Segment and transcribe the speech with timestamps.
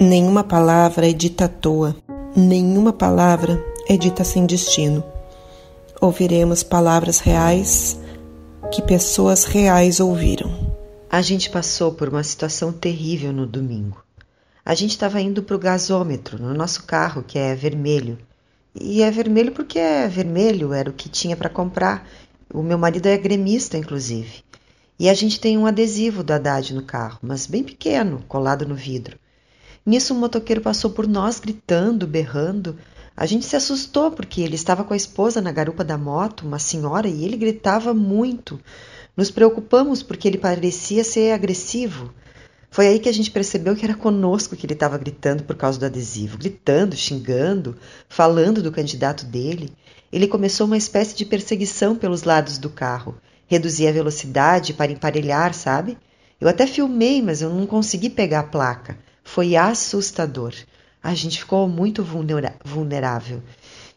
[0.00, 1.96] Nenhuma palavra é dita à toa,
[2.36, 5.02] nenhuma palavra é dita sem destino.
[6.00, 7.98] Ouviremos palavras reais
[8.72, 10.72] que pessoas reais ouviram.
[11.10, 14.00] A gente passou por uma situação terrível no domingo.
[14.64, 18.16] A gente estava indo para o gasômetro no nosso carro, que é vermelho.
[18.80, 22.08] E é vermelho porque é vermelho, era o que tinha para comprar.
[22.54, 24.44] O meu marido é gremista, inclusive.
[24.96, 28.76] E a gente tem um adesivo do Haddad no carro, mas bem pequeno, colado no
[28.76, 29.18] vidro.
[29.88, 32.76] Nisso, um motoqueiro passou por nós gritando, berrando.
[33.16, 36.58] A gente se assustou porque ele estava com a esposa na garupa da moto, uma
[36.58, 38.60] senhora, e ele gritava muito.
[39.16, 42.12] Nos preocupamos porque ele parecia ser agressivo.
[42.70, 45.78] Foi aí que a gente percebeu que era conosco que ele estava gritando por causa
[45.78, 47.74] do adesivo, gritando, xingando,
[48.10, 49.72] falando do candidato dele.
[50.12, 53.16] Ele começou uma espécie de perseguição pelos lados do carro.
[53.46, 55.96] Reduzia a velocidade para emparelhar, sabe?
[56.38, 59.07] Eu até filmei, mas eu não consegui pegar a placa.
[59.30, 60.54] Foi assustador.
[61.02, 63.42] A gente ficou muito vulnerável.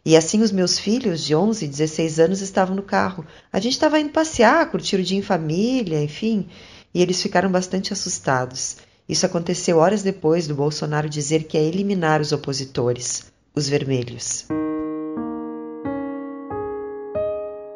[0.05, 3.25] E assim os meus filhos de 11 e 16 anos estavam no carro.
[3.51, 6.49] A gente estava indo passear, curtir o dia em família, enfim,
[6.93, 8.75] e eles ficaram bastante assustados.
[9.07, 14.47] Isso aconteceu horas depois do Bolsonaro dizer que ia eliminar os opositores, os vermelhos.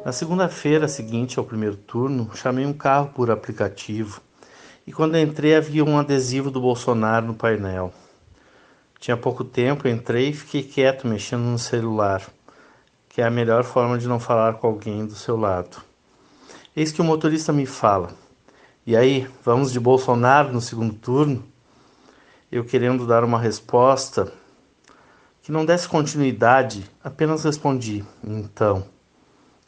[0.04, 4.20] Na segunda-feira seguinte ao primeiro turno, chamei um carro por aplicativo
[4.86, 7.92] e quando entrei havia um adesivo do Bolsonaro no painel.
[9.00, 12.22] Tinha pouco tempo, entrei e fiquei quieto mexendo no celular,
[13.08, 15.78] que é a melhor forma de não falar com alguém do seu lado.
[16.74, 18.10] Eis que o motorista me fala:
[18.86, 21.44] E aí, vamos de Bolsonaro no segundo turno?
[22.50, 24.32] Eu querendo dar uma resposta
[25.42, 28.84] que não desse continuidade, apenas respondi: Então.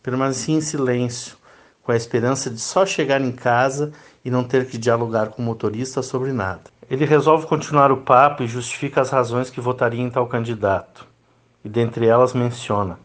[0.03, 1.37] Permaneci em silêncio,
[1.89, 5.45] com a esperança de só chegar em casa e não ter que dialogar com o
[5.45, 6.65] motorista sobre nada.
[6.91, 11.07] Ele resolve continuar o papo e justifica as razões que votaria em tal candidato,
[11.65, 12.99] e dentre elas menciona: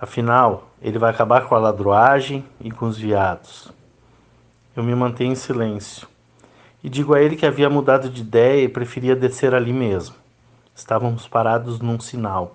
[0.00, 3.72] afinal, ele vai acabar com a ladroagem e com os viados.
[4.76, 6.06] Eu me mantenho em silêncio
[6.80, 10.14] e digo a ele que havia mudado de ideia e preferia descer ali mesmo.
[10.72, 12.54] Estávamos parados num sinal.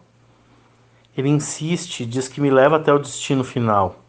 [1.18, 4.06] Ele insiste e diz que me leva até o destino final.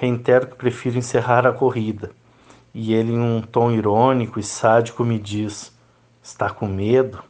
[0.00, 2.10] Reitero que prefiro encerrar a corrida
[2.72, 5.76] e ele, em um tom irônico e sádico, me diz:
[6.22, 7.22] Está com medo?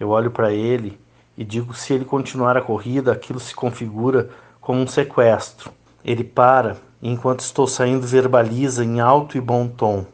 [0.00, 0.98] Eu olho para ele
[1.36, 5.70] e digo: se ele continuar a corrida, aquilo se configura como um sequestro.
[6.02, 10.06] Ele para e, enquanto estou saindo, verbaliza em alto e bom tom: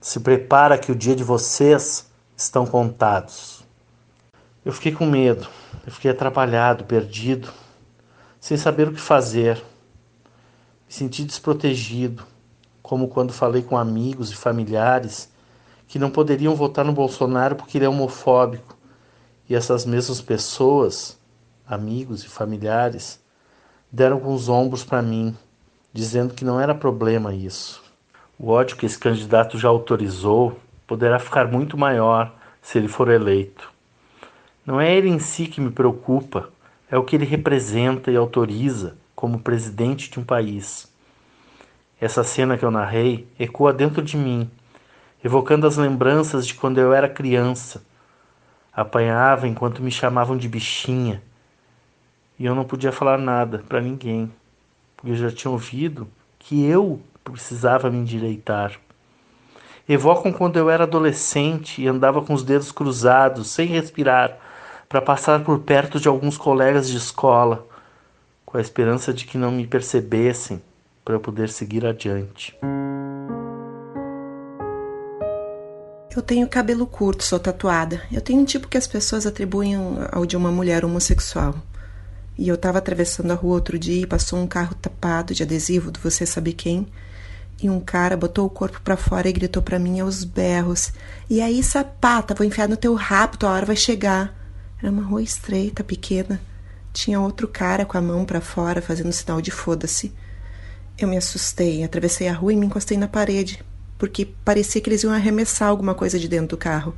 [0.00, 3.62] Se prepara que o dia de vocês estão contados.
[4.64, 5.46] Eu fiquei com medo,
[5.86, 7.52] eu fiquei atrapalhado, perdido,
[8.40, 9.62] sem saber o que fazer.
[10.94, 12.22] Senti desprotegido
[12.80, 15.28] como quando falei com amigos e familiares
[15.88, 18.78] que não poderiam votar no Bolsonaro porque ele é homofóbico.
[19.48, 21.18] E essas mesmas pessoas,
[21.66, 23.20] amigos e familiares,
[23.90, 25.36] deram com os ombros para mim,
[25.92, 27.82] dizendo que não era problema isso.
[28.38, 33.68] O ódio que esse candidato já autorizou poderá ficar muito maior se ele for eleito.
[34.64, 36.50] Não é ele em si que me preocupa,
[36.88, 40.92] é o que ele representa e autoriza como presidente de um país.
[42.00, 44.50] Essa cena que eu narrei ecoa dentro de mim,
[45.24, 47.84] evocando as lembranças de quando eu era criança.
[48.72, 51.22] Apanhava enquanto me chamavam de bichinha.
[52.38, 54.30] E eu não podia falar nada para ninguém,
[54.96, 56.08] porque eu já tinha ouvido
[56.38, 58.72] que eu precisava me endireitar.
[59.88, 64.38] Evocam quando eu era adolescente e andava com os dedos cruzados, sem respirar,
[64.88, 67.66] para passar por perto de alguns colegas de escola,
[68.54, 70.62] com a esperança de que não me percebessem
[71.04, 72.56] para poder seguir adiante.
[76.14, 78.00] Eu tenho cabelo curto, sou tatuada.
[78.12, 79.74] Eu tenho um tipo que as pessoas atribuem
[80.12, 81.56] ao de uma mulher homossexual.
[82.38, 85.90] E eu estava atravessando a rua outro dia e passou um carro tapado de adesivo
[85.90, 86.86] do você sabe quem.
[87.60, 90.92] E um cara botou o corpo para fora e gritou para mim aos berros:
[91.28, 94.32] E aí, sapata, vou enfiar no teu rabo, tua hora vai chegar.
[94.80, 96.40] Era uma rua estreita, pequena.
[96.94, 100.14] Tinha outro cara com a mão para fora fazendo sinal de foda-se.
[100.96, 103.60] Eu me assustei, atravessei a rua e me encostei na parede,
[103.98, 106.94] porque parecia que eles iam arremessar alguma coisa de dentro do carro.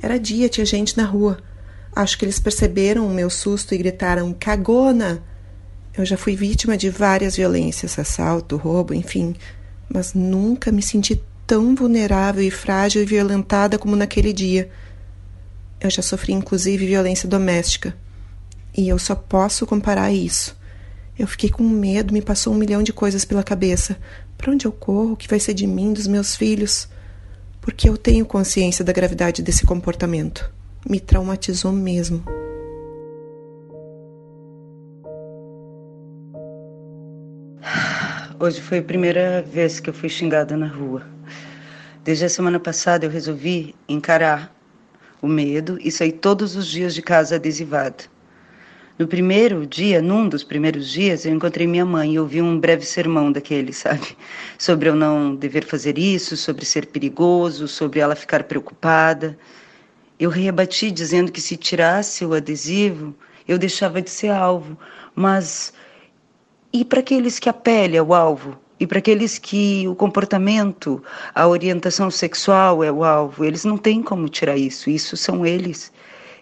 [0.00, 1.38] Era dia, tinha gente na rua.
[1.96, 5.20] Acho que eles perceberam o meu susto e gritaram: cagona!
[5.98, 9.34] Eu já fui vítima de várias violências, assalto, roubo, enfim,
[9.92, 14.70] mas nunca me senti tão vulnerável e frágil e violentada como naquele dia.
[15.80, 17.96] Eu já sofri inclusive violência doméstica.
[18.76, 20.56] E eu só posso comparar isso
[21.16, 23.96] eu fiquei com medo, me passou um milhão de coisas pela cabeça.
[24.36, 25.12] Para onde eu corro?
[25.12, 26.88] O que vai ser de mim, dos meus filhos?
[27.64, 30.52] porque eu tenho consciência da gravidade desse comportamento.
[30.86, 32.22] Me traumatizou mesmo.
[38.38, 41.06] Hoje foi a primeira vez que eu fui xingada na rua.
[42.04, 44.54] Desde a semana passada eu resolvi encarar
[45.22, 48.04] o medo e sair todos os dias de casa adesivada.
[48.96, 52.86] No primeiro dia, num dos primeiros dias, eu encontrei minha mãe e ouvi um breve
[52.86, 54.16] sermão daquele, sabe?
[54.56, 59.36] Sobre eu não dever fazer isso, sobre ser perigoso, sobre ela ficar preocupada.
[60.16, 63.12] Eu rebati dizendo que se tirasse o adesivo,
[63.48, 64.78] eu deixava de ser alvo.
[65.12, 65.72] Mas
[66.72, 68.56] e para aqueles que a pele é o alvo?
[68.78, 71.02] E para aqueles que o comportamento,
[71.34, 73.44] a orientação sexual é o alvo?
[73.44, 74.88] Eles não têm como tirar isso.
[74.88, 75.92] Isso são eles.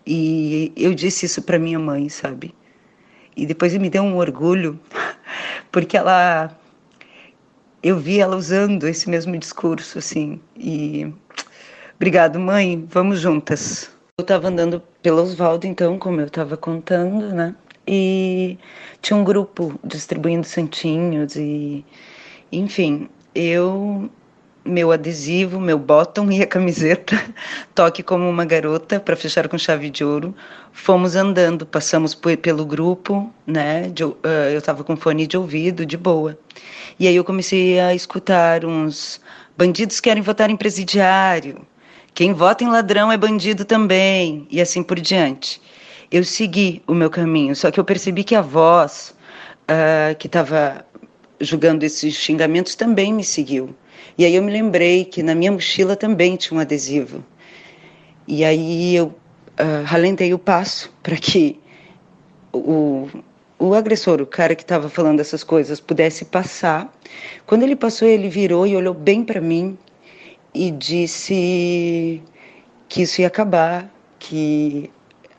[0.07, 2.55] E eu disse isso para minha mãe, sabe?
[3.37, 4.79] E depois me deu um orgulho,
[5.71, 6.57] porque ela
[7.83, 10.41] eu vi ela usando esse mesmo discurso assim.
[10.57, 11.13] E
[11.97, 13.91] obrigado, mãe, vamos juntas.
[14.19, 17.55] Eu estava andando pela Osvaldo, então, como eu estava contando, né?
[17.87, 18.59] E
[19.01, 21.85] tinha um grupo distribuindo santinhos e
[22.53, 24.11] enfim, eu
[24.65, 27.21] meu adesivo, meu bottom e a camiseta,
[27.75, 30.35] toque como uma garota para fechar com chave de ouro.
[30.73, 33.89] Fomos andando, passamos pelo grupo, né?
[33.89, 34.17] De, uh,
[34.53, 36.39] eu estava com fone de ouvido, de boa.
[36.99, 39.21] E aí eu comecei a escutar uns
[39.57, 41.67] bandidos querem votar em presidiário.
[42.15, 45.61] Quem vota em ladrão é bandido também, e assim por diante.
[46.11, 49.15] Eu segui o meu caminho, só que eu percebi que a voz
[49.63, 50.85] uh, que estava
[51.41, 53.75] julgando esses xingamentos também me seguiu.
[54.17, 57.25] E aí eu me lembrei que na minha mochila também tinha um adesivo.
[58.27, 61.59] E aí eu uh, ralentei o passo para que
[62.53, 63.09] o,
[63.59, 66.93] o agressor, o cara que estava falando essas coisas, pudesse passar.
[67.47, 69.79] Quando ele passou, ele virou e olhou bem para mim
[70.55, 72.23] e disse
[72.89, 74.91] que isso ia acabar, que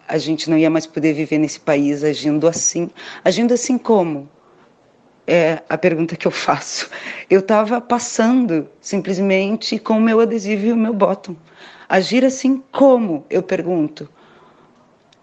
[0.08, 2.90] a gente não ia mais poder viver nesse país agindo assim.
[3.24, 4.30] Agindo assim como?
[5.28, 6.90] É a pergunta que eu faço.
[7.30, 11.36] Eu estava passando simplesmente com o meu adesivo e o meu bottom.
[11.88, 13.26] Agir assim como?
[13.30, 14.10] Eu pergunto.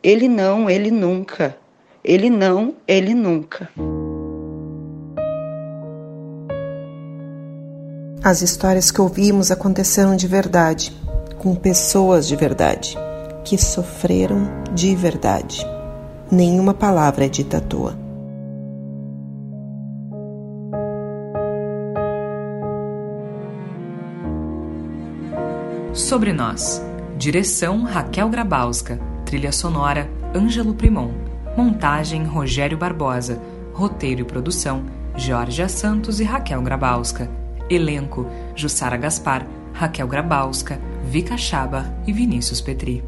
[0.02, 1.56] Ele não, ele nunca.
[2.02, 3.68] Ele não, ele nunca.
[8.22, 10.94] As histórias que ouvimos aconteceram de verdade,
[11.38, 12.96] com pessoas de verdade,
[13.44, 15.66] que sofreram de verdade.
[16.30, 17.99] Nenhuma palavra é dita à toa.
[26.00, 26.82] Sobre Nós.
[27.18, 28.98] Direção Raquel Grabowska.
[29.26, 31.12] Trilha sonora Ângelo Primon.
[31.56, 33.40] Montagem Rogério Barbosa.
[33.74, 37.30] Roteiro e produção Jorge Santos e Raquel Grabowska.
[37.68, 38.26] Elenco
[38.56, 43.04] Jussara Gaspar, Raquel Grabowska, Vika Chaba e Vinícius Petri.